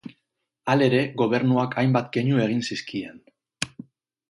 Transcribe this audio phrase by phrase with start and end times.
[0.73, 3.23] Halere, gobernuak hainbat keinu egin zizkien.